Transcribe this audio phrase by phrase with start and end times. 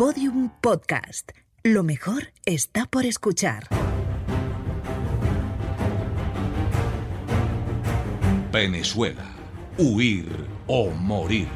[0.00, 1.32] Podium Podcast.
[1.62, 3.68] Lo mejor está por escuchar.
[8.50, 9.26] Venezuela.
[9.76, 10.24] Huir
[10.66, 11.48] o morir.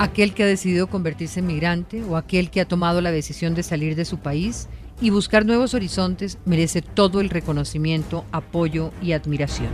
[0.00, 3.62] Aquel que ha decidido convertirse en migrante o aquel que ha tomado la decisión de
[3.62, 4.66] salir de su país
[5.00, 9.70] y buscar nuevos horizontes merece todo el reconocimiento, apoyo y admiración.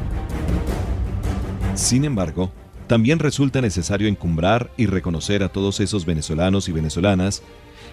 [1.75, 2.53] Sin embargo,
[2.87, 7.43] también resulta necesario encumbrar y reconocer a todos esos venezolanos y venezolanas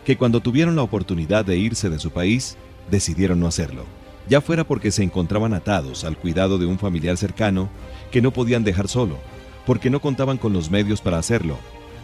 [0.06, 2.58] que cuando tuvieron la oportunidad de irse de su país,
[2.92, 3.86] decidieron no hacerlo,
[4.30, 7.70] ya fuera porque se encontraban atados al cuidado de un familiar cercano
[8.12, 9.18] que no podían dejar solo,
[9.66, 11.58] porque no contaban con los medios para hacerlo,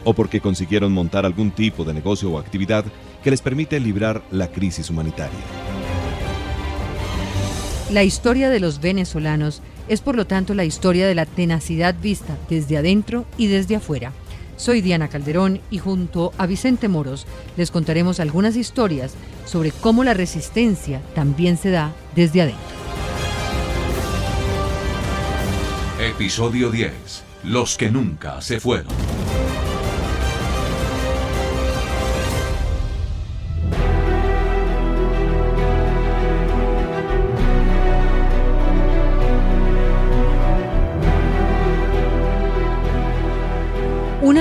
[0.04, 2.86] o porque consiguieron montar algún tipo de negocio o actividad
[3.24, 5.40] que les permite librar la crisis humanitaria.
[7.92, 12.38] La historia de los venezolanos es por lo tanto la historia de la tenacidad vista
[12.50, 14.14] desde adentro y desde afuera.
[14.56, 17.26] Soy Diana Calderón y junto a Vicente Moros
[17.58, 19.14] les contaremos algunas historias
[19.46, 22.80] sobre cómo la resistencia también se da desde adentro.
[26.00, 26.92] Episodio 10.
[27.46, 29.09] Los que nunca se fueron.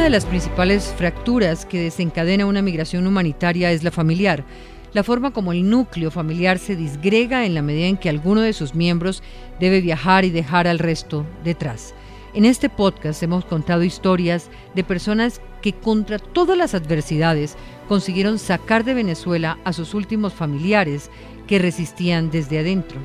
[0.08, 4.42] De las principales fracturas que desencadena una migración humanitaria es la familiar,
[4.94, 8.54] la forma como el núcleo familiar se disgrega en la medida en que alguno de
[8.54, 9.22] sus miembros
[9.60, 11.94] debe viajar y dejar al resto detrás.
[12.32, 17.56] En este podcast hemos contado historias de personas que contra todas las adversidades
[17.86, 21.10] consiguieron sacar de Venezuela a sus últimos familiares
[21.46, 22.98] que resistían desde adentro.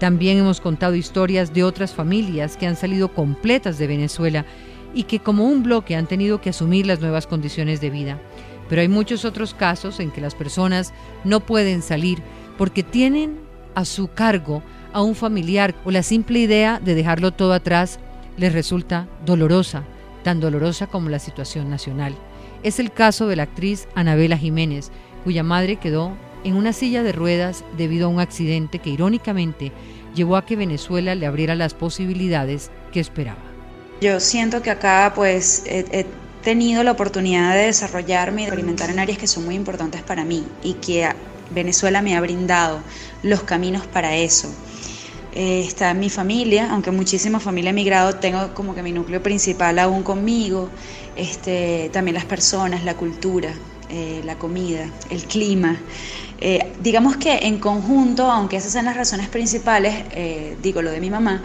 [0.00, 4.46] También hemos contado historias de otras familias que han salido completas de Venezuela
[4.94, 8.20] y que como un bloque han tenido que asumir las nuevas condiciones de vida.
[8.68, 10.92] Pero hay muchos otros casos en que las personas
[11.24, 12.18] no pueden salir
[12.58, 13.38] porque tienen
[13.74, 14.62] a su cargo
[14.92, 17.98] a un familiar o la simple idea de dejarlo todo atrás
[18.36, 19.84] les resulta dolorosa,
[20.22, 22.14] tan dolorosa como la situación nacional.
[22.62, 24.90] Es el caso de la actriz Anabela Jiménez,
[25.24, 29.72] cuya madre quedó en una silla de ruedas debido a un accidente que irónicamente
[30.14, 33.51] llevó a que Venezuela le abriera las posibilidades que esperaba.
[34.02, 36.04] Yo siento que acá pues he,
[36.42, 40.44] tenido la oportunidad de desarrollarme y experimentar en áreas que son muy importantes para mí
[40.64, 41.08] y que
[41.50, 42.80] Venezuela me ha brindado
[43.22, 44.52] los caminos para eso.
[45.36, 49.78] Eh, está mi familia, aunque muchísima familia ha emigrado, tengo como que mi núcleo principal
[49.78, 50.68] aún conmigo,
[51.14, 53.54] este, también las personas, la cultura,
[53.92, 55.78] eh, la comida, el clima.
[56.40, 59.94] Eh, digamos que en conjunto, aunque esas son las razones principales,
[60.60, 61.42] digo lo de mi mamá,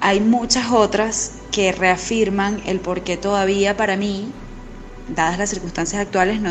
[0.00, 4.32] hay muchas otras que reafirman el por qué todavía para mí,
[5.14, 6.50] dadas las circunstancias actuales, no,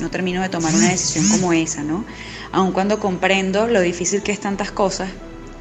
[0.00, 2.04] no termino de tomar una decisión como esa, ¿no?
[2.52, 5.08] Aun cuando comprendo lo difícil que es tantas cosas,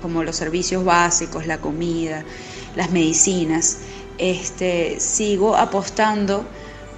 [0.01, 2.23] como los servicios básicos, la comida,
[2.75, 3.77] las medicinas,
[4.17, 6.45] este, sigo apostando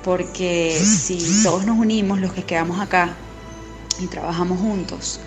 [0.03, 3.15] porque si todos nos unimos, los que quedamos acá,
[3.99, 5.19] y trabajamos juntos,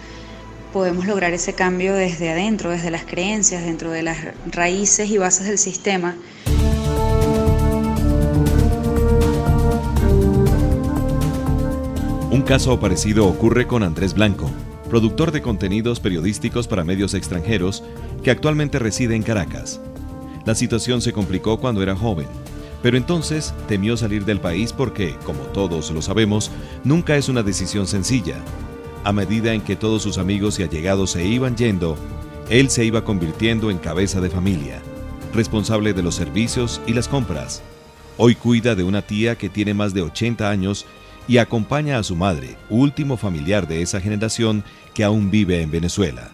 [0.73, 4.19] podemos lograr ese cambio desde adentro, desde las creencias, dentro de las
[4.51, 6.17] raíces y bases del sistema.
[12.31, 14.51] Un caso parecido ocurre con Andrés Blanco,
[14.91, 17.85] productor de contenidos periodísticos para medios extranjeros
[18.25, 19.81] que actualmente reside en Caracas.
[20.45, 22.27] La situación se complicó cuando era joven,
[22.85, 26.51] pero entonces temió salir del país porque, como todos lo sabemos,
[26.85, 28.37] nunca es una decisión sencilla,
[29.05, 31.97] a medida en que todos sus amigos y allegados se iban yendo,
[32.51, 34.83] él se iba convirtiendo en cabeza de familia,
[35.33, 37.63] responsable de los servicios y las compras.
[38.19, 40.85] Hoy cuida de una tía que tiene más de 80 años
[41.27, 44.63] y acompaña a su madre, último familiar de esa generación
[44.93, 46.34] que aún vive en Venezuela.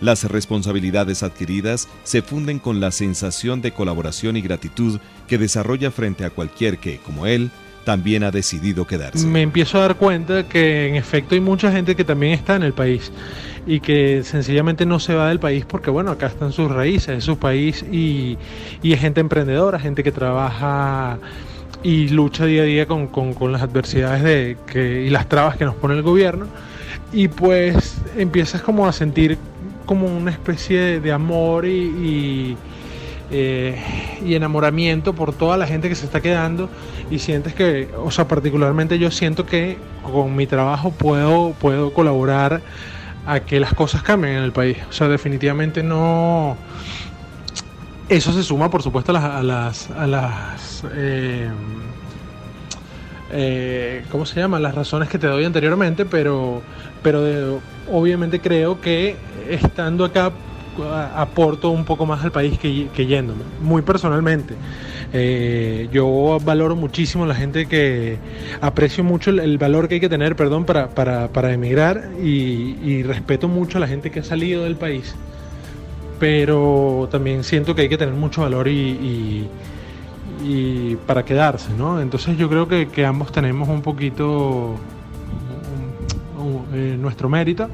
[0.00, 6.24] Las responsabilidades adquiridas se funden con la sensación de colaboración y gratitud que desarrolla frente
[6.24, 7.50] a cualquier que, como él,
[7.84, 9.26] también ha decidido quedarse.
[9.26, 12.62] Me empiezo a dar cuenta que en efecto hay mucha gente que también está en
[12.62, 13.12] el país
[13.66, 17.24] y que sencillamente no se va del país porque bueno, acá están sus raíces, es
[17.24, 18.36] su país y,
[18.82, 21.18] y es gente emprendedora, gente que trabaja
[21.82, 25.74] y lucha día a día con, con, las adversidades de y las trabas que nos
[25.74, 26.46] pone el gobierno
[27.12, 29.38] y pues empiezas como a sentir
[29.86, 32.56] como una especie de, amor y
[33.30, 33.76] eh,
[34.22, 36.68] y enamoramiento por toda la gente que se está quedando
[37.10, 42.60] y sientes que, o sea, particularmente yo siento que con mi trabajo puedo, puedo colaborar
[43.26, 44.76] a que las cosas cambien en el país.
[44.88, 46.56] O sea, definitivamente no...
[48.08, 49.90] Eso se suma, por supuesto, a las...
[49.90, 51.48] A las, eh,
[53.34, 54.60] eh, ¿cómo se llama?
[54.60, 56.62] Las razones que te doy anteriormente, pero,
[57.02, 57.60] pero
[57.90, 59.16] obviamente creo que
[59.50, 60.32] estando acá
[61.16, 64.54] aporto un poco más al país que, que yéndome, muy personalmente.
[65.12, 68.18] Eh, yo valoro muchísimo la gente que
[68.60, 73.46] aprecio mucho el, valor que hay que tener, perdón, para, para, para emigrar y, respeto
[73.48, 75.14] mucho a la gente que ha salido del país.
[76.18, 79.48] Pero también siento que hay que tener mucho valor y, y,
[81.06, 82.00] para quedarse, ¿no?
[82.00, 84.74] Entonces yo creo que, ambos tenemos un poquito
[86.72, 87.68] eh, nuestro mérito.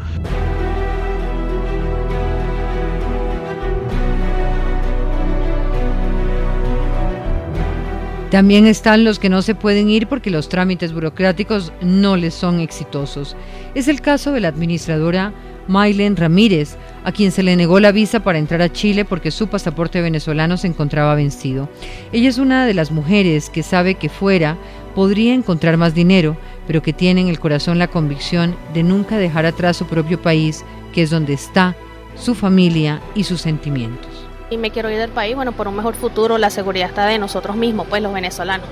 [8.30, 12.60] También están los que no se pueden ir porque los trámites burocráticos no les son
[12.60, 13.36] exitosos.
[13.74, 15.32] Es el caso de la administradora
[15.66, 19.48] Maylen Ramírez, a quien se le negó la visa para entrar a Chile porque su
[19.48, 21.68] pasaporte venezolano se encontraba vencido.
[22.12, 24.56] Ella es una de las mujeres que sabe que fuera
[24.94, 26.36] podría encontrar más dinero,
[26.66, 30.64] pero que tiene en el corazón la convicción de nunca dejar atrás su propio país,
[30.92, 31.76] que es donde está
[32.16, 34.20] su familia y sus sentimientos
[34.50, 37.18] y me quiero ir del país, bueno, por un mejor futuro, la seguridad está de
[37.18, 38.66] nosotros mismos, pues los venezolanos.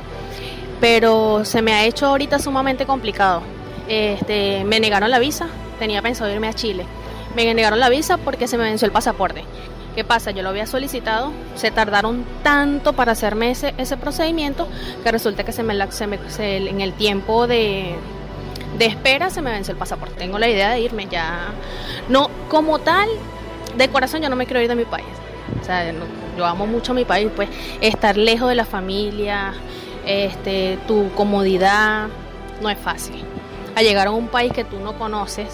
[0.81, 3.43] Pero se me ha hecho ahorita sumamente complicado.
[3.89, 5.47] Este, me negaron la visa,
[5.79, 6.85] tenía pensado irme a Chile.
[7.35, 9.45] Me negaron la visa porque se me venció el pasaporte.
[9.95, 10.31] ¿Qué pasa?
[10.31, 14.69] Yo lo había solicitado, se tardaron tanto para hacerme ese, ese procedimiento
[15.03, 17.97] que resulta que se me, se me en el tiempo de,
[18.79, 20.15] de espera se me venció el pasaporte.
[20.17, 21.49] Tengo la idea de irme ya.
[22.09, 23.09] No, como tal,
[23.77, 25.07] de corazón yo no me quiero ir de mi país.
[25.61, 25.93] O sea,
[26.37, 27.49] yo amo mucho mi país, pues
[27.81, 29.53] estar lejos de la familia,
[30.07, 32.09] este, tu comodidad,
[32.63, 33.25] no es fácil.
[33.79, 35.47] A llegar a un país que tú no conoces,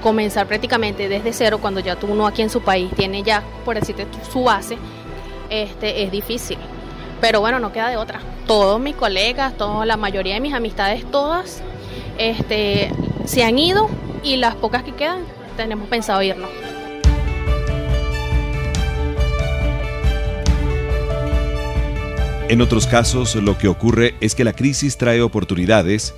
[0.00, 3.74] comenzar prácticamente desde cero cuando ya tú uno aquí en su país tiene ya, por
[3.74, 4.78] decirte, su base,
[5.50, 6.56] este, es difícil.
[7.20, 8.20] Pero bueno, no queda de otra.
[8.46, 9.54] Todos mis colegas,
[9.86, 11.62] la mayoría de mis amistades, todas,
[12.16, 12.92] este,
[13.24, 13.90] se han ido
[14.22, 15.24] y las pocas que quedan
[15.56, 16.50] tenemos pensado irnos.
[22.48, 26.14] En otros casos, lo que ocurre es que la crisis trae oportunidades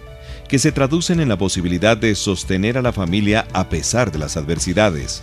[0.48, 4.37] que se traducen en la posibilidad de sostener a la familia a pesar de las
[4.37, 5.22] adversidades,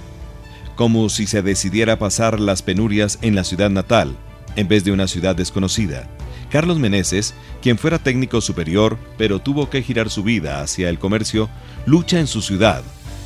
[0.75, 4.15] como si se decidiera pasar las penurias en la ciudad natal,
[4.55, 6.09] en vez de una ciudad desconocida.
[6.49, 11.49] Carlos Meneses, quien fuera técnico superior, pero tuvo que girar su vida hacia el comercio,
[11.85, 12.83] lucha en su ciudad,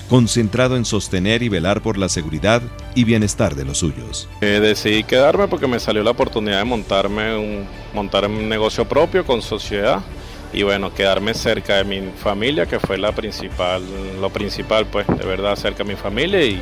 [0.07, 2.61] concentrado en sostener y velar por la seguridad
[2.95, 4.29] y bienestar de los suyos.
[4.39, 9.25] Eh, decidí quedarme porque me salió la oportunidad de montarme un, montar un negocio propio
[9.25, 10.01] con sociedad
[10.53, 13.83] y bueno, quedarme cerca de mi familia, que fue la principal,
[14.19, 16.61] lo principal, pues, de verdad, cerca de mi familia y,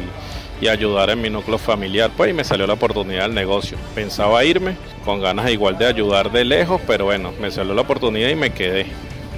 [0.59, 3.77] y ayudar en mi núcleo familiar, pues, y me salió la oportunidad del negocio.
[3.93, 8.29] Pensaba irme con ganas igual de ayudar de lejos, pero bueno, me salió la oportunidad
[8.29, 8.87] y me quedé.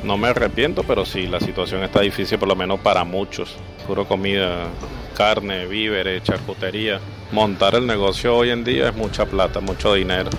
[0.03, 3.57] No me arrepiento, pero sí, la situación está difícil, por lo menos para muchos.
[3.85, 4.67] Puro comida,
[5.15, 7.00] carne, víveres, charcutería.
[7.31, 10.29] Montar el negocio hoy en día es mucha plata, mucho dinero.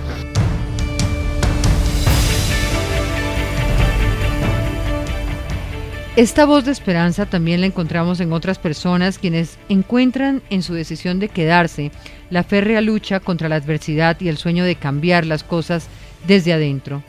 [6.18, 11.20] Esta voz de esperanza también la encontramos en otras personas quienes encuentran en su decisión
[11.20, 11.92] de quedarse
[12.28, 15.86] la férrea lucha contra la adversidad y el sueño de cambiar las cosas
[16.26, 17.04] desde adentro,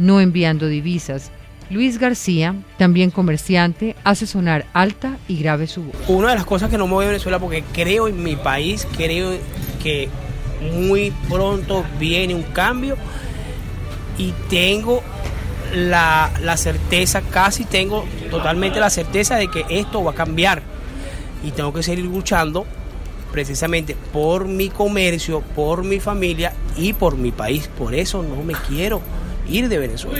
[0.00, 1.30] no enviando divisas,
[1.70, 5.96] Luis García, también comerciante, hace sonar alta y grave su voz.
[6.08, 9.38] Una de las cosas que no mueve Venezuela porque creo en mi país, creo
[9.80, 10.08] que
[10.74, 12.96] muy pronto viene un cambio
[14.18, 15.04] y tengo
[15.74, 20.62] la, la certeza, casi tengo totalmente la certeza de que esto va a cambiar
[21.42, 22.66] y tengo que seguir luchando
[23.32, 27.68] precisamente por mi comercio, por mi familia y por mi país.
[27.78, 29.00] Por eso no me quiero
[29.48, 30.18] ir de Venezuela.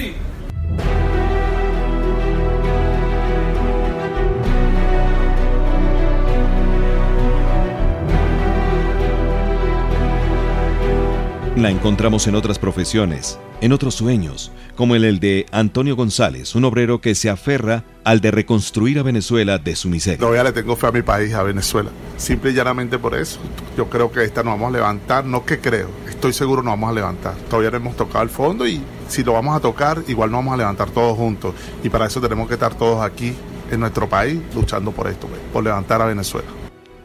[11.58, 17.00] La encontramos en otras profesiones, en otros sueños, como el de Antonio González, un obrero
[17.00, 20.20] que se aferra al de reconstruir a Venezuela de su miseria.
[20.20, 21.90] Todavía le tengo fe a mi país, a Venezuela.
[22.16, 23.40] Simple y llanamente por eso.
[23.76, 26.90] Yo creo que esta nos vamos a levantar, no que creo, estoy seguro nos vamos
[26.90, 27.34] a levantar.
[27.50, 30.54] Todavía no hemos tocado el fondo y si lo vamos a tocar, igual nos vamos
[30.54, 31.56] a levantar todos juntos.
[31.82, 33.34] Y para eso tenemos que estar todos aquí
[33.68, 36.46] en nuestro país luchando por esto, por levantar a Venezuela.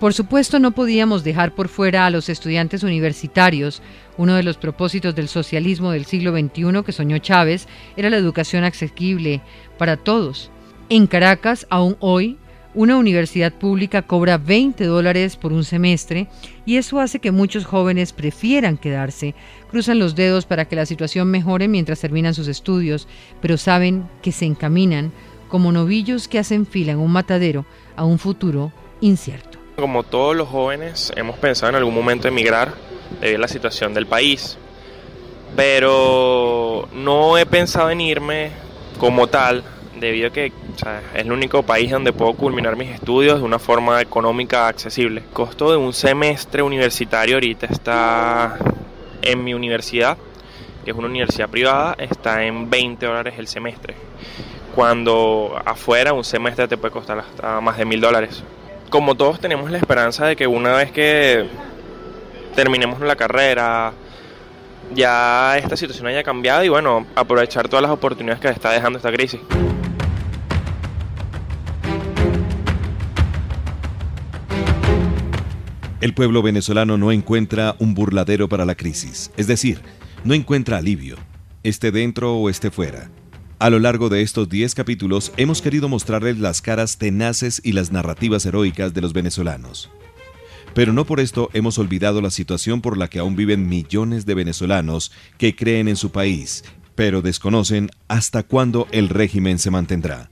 [0.04, 3.82] Por supuesto, no podíamos dejar por fuera a los estudiantes universitarios.
[4.18, 8.66] Uno de los propósitos del socialismo del siglo XXI que soñó Chávez era la educación
[8.66, 9.40] asequible
[9.78, 10.52] para todos.
[10.90, 12.38] En Caracas, aún hoy,
[12.76, 16.28] Una universidad pública cobra 20 dólares por un semestre
[16.66, 19.36] y eso hace que muchos jóvenes prefieran quedarse.
[19.70, 23.08] Cruzan los dedos para que la situación mejore mientras terminan sus estudios,
[23.42, 25.14] pero saben que se encaminan
[25.48, 29.63] como novillos que hacen fila en un matadero a un futuro incierto.
[29.76, 32.74] Como todos los jóvenes, hemos pensado en algún momento emigrar
[33.20, 34.56] debido a la situación del país,
[35.56, 38.52] pero no he pensado en irme
[39.00, 39.64] como tal
[40.00, 40.54] debido a que es
[41.16, 45.22] el único país donde puedo culminar mis estudios de una forma económica accesible.
[45.22, 48.58] El costo de un semestre universitario ahorita está
[49.24, 50.18] en mi universidad,
[50.86, 53.96] que es una universidad privada, está en 20 dólares el semestre.
[54.76, 58.44] Cuando afuera un semestre te puede costar hasta más de mil dólares.
[58.94, 61.48] Como todos tenemos la esperanza de que una vez que
[62.54, 63.92] terminemos la carrera,
[64.94, 69.12] ya esta situación haya cambiado y bueno, aprovechar todas las oportunidades que está dejando esta
[69.12, 69.42] crisis.
[76.00, 79.82] El pueblo venezolano no encuentra un burladero para la crisis, es decir,
[80.24, 81.16] no encuentra alivio,
[81.64, 83.10] esté dentro o esté fuera.
[83.60, 87.92] A lo largo de estos 10 capítulos hemos querido mostrarles las caras tenaces y las
[87.92, 89.90] narrativas heroicas de los venezolanos.
[90.74, 94.34] Pero no por esto hemos olvidado la situación por la que aún viven millones de
[94.34, 96.64] venezolanos que creen en su país,
[96.96, 100.30] pero desconocen hasta cuándo el régimen se mantendrá.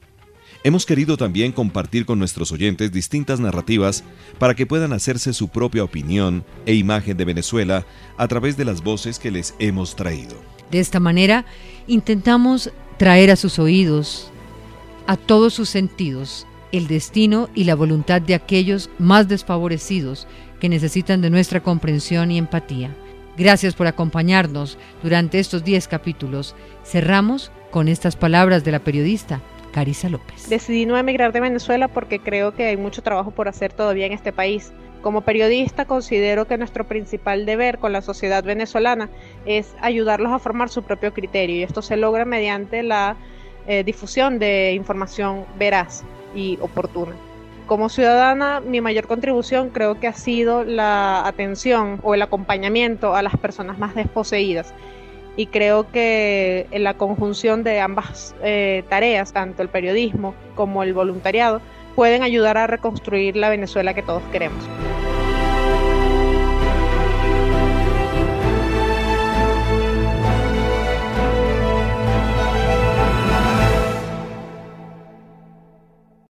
[0.64, 4.04] Hemos querido también compartir con nuestros oyentes distintas narrativas
[4.38, 7.86] para que puedan hacerse su propia opinión e imagen de Venezuela
[8.18, 10.36] a través de las voces que les hemos traído.
[10.70, 11.46] De esta manera,
[11.88, 14.32] intentamos traer a sus oídos,
[15.08, 20.28] a todos sus sentidos, el destino y la voluntad de aquellos más desfavorecidos
[20.60, 22.96] que necesitan de nuestra comprensión y empatía.
[23.36, 26.56] Gracias por acompañarnos durante estos 10 capítulos.
[26.86, 29.42] Cerramos con estas palabras de la periodista
[29.74, 30.48] Carisa López.
[30.48, 34.14] Decidí no emigrar de Venezuela porque creo que hay mucho trabajo por hacer todavía en
[34.14, 34.74] este país.
[35.02, 39.10] Como periodista considero que nuestro principal deber con la sociedad venezolana
[39.46, 43.16] es ayudarlos a formar su propio criterio y esto se logra mediante la
[43.68, 46.04] eh, difusión de información veraz
[46.36, 47.16] y oportuna.
[47.66, 53.24] Como ciudadana, mi mayor contribución creo que ha sido la atención o el acompañamiento a
[53.24, 54.74] las personas más desposeídas
[55.38, 60.94] y creo que en la conjunción de ambas eh, tareas, tanto el periodismo como el
[60.94, 61.62] voluntariado,
[61.96, 64.64] pueden ayudar a reconstruir la Venezuela que todos queremos.